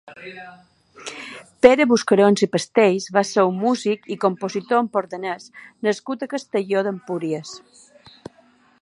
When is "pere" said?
1.65-1.85